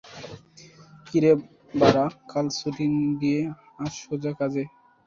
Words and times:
কিরে 1.07 1.31
বাড়া, 1.73 2.05
কাল 2.31 2.45
ছুটি 2.57 2.85
দিয়ে 3.19 3.41
আজ 3.79 3.93
সোজা 4.01 4.31
কাজে! 4.39 4.63